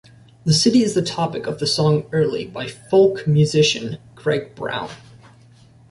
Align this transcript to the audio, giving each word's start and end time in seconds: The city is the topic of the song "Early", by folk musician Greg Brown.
The 0.45 0.53
city 0.55 0.81
is 0.81 0.95
the 0.95 1.03
topic 1.03 1.45
of 1.45 1.59
the 1.59 1.67
song 1.67 2.05
"Early", 2.11 2.45
by 2.47 2.65
folk 2.67 3.27
musician 3.27 3.99
Greg 4.15 4.55
Brown. 4.55 4.89